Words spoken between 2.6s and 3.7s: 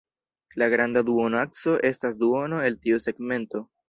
el tiu segmento.